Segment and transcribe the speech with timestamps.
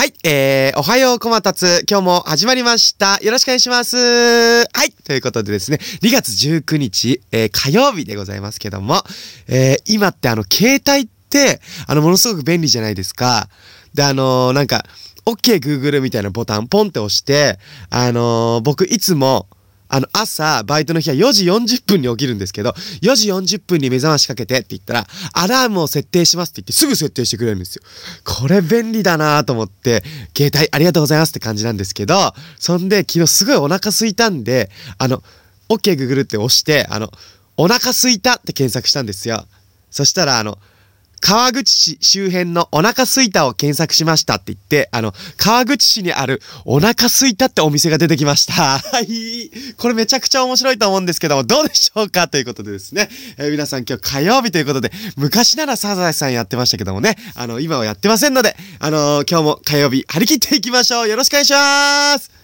[0.00, 3.18] はい、えー、おはようこまたつ、今日も始まりました。
[3.20, 3.98] よろしくお願いします。
[3.98, 9.02] はい、ということでですね、2月19日、えー、火曜日でございますけども、
[9.46, 13.50] えー、今ってあの、携帯って、あの、ものすごく便利じゃないですか。
[13.92, 14.86] で、あのーなんか、
[15.26, 17.58] OK Google みたいなボタンポンって押して、
[17.90, 19.48] あのー僕いつも、
[19.92, 22.70] あの、朝、バイトの日は4時40分に起きるんですけど、
[23.02, 27.82] 4時40分に目覚ましかけてって言ったら、アラームを設定しますって言ってすぐ設定してくれるんですよ。
[28.24, 30.04] これ便利だなと思って、
[30.36, 35.24] 携帯ありがとうございますって感じなんですけど、そんで昨日すごいお腹空いたんで、あの、
[35.68, 37.10] OK Google って押して、あの、
[37.56, 39.44] お腹空いたって検索したんですよ。
[39.90, 40.58] そしたら、あの、
[41.20, 48.52] 川口市周辺のお腹すいたを検索しましたって言って、あの、川口市にあるお腹すいたってお店が出てきました。
[48.80, 49.50] はい。
[49.76, 52.28] これめちゃくちゃ面白いと思うんですけども、どうでしょうか？
[52.28, 61.08] ということでですね、えー皆さん今日火曜日ということで、昔ならサザエさんやってましたけどもね、あの、今はやってませんので、あのー今日も火曜日張り切っていきましょう。
[61.08, 62.39] よろしくお願いします